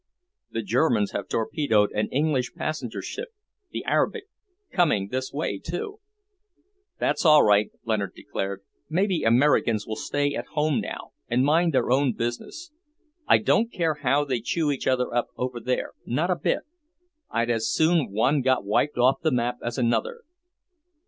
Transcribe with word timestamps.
"The 0.49 0.63
Germans 0.63 1.11
have 1.11 1.27
torpedoed 1.27 1.91
an 1.91 2.07
English 2.09 2.55
passenger 2.55 3.03
ship, 3.03 3.27
the 3.69 3.85
Arabic; 3.85 4.23
coming 4.71 5.09
this 5.09 5.31
way, 5.31 5.59
too." 5.59 5.99
"That's 6.97 7.23
all 7.23 7.43
right," 7.43 7.69
Leonard 7.85 8.15
declared. 8.15 8.63
"Maybe 8.89 9.21
Americans 9.21 9.85
will 9.85 9.95
stay 9.97 10.33
at 10.33 10.47
home 10.55 10.81
now, 10.81 11.11
and 11.27 11.45
mind 11.45 11.75
their 11.75 11.91
own 11.91 12.13
business. 12.13 12.71
I 13.27 13.37
don't 13.37 13.71
care 13.71 13.93
how 14.01 14.25
they 14.25 14.39
chew 14.39 14.71
each 14.71 14.87
other 14.87 15.13
up 15.13 15.27
over 15.37 15.59
there, 15.59 15.91
not 16.03 16.31
a 16.31 16.35
bit! 16.35 16.61
I'd 17.29 17.51
as 17.51 17.67
soon 17.71 18.11
one 18.11 18.41
got 18.41 18.65
wiped 18.65 18.97
off 18.97 19.21
the 19.21 19.29
map 19.29 19.57
as 19.61 19.77
another." 19.77 20.21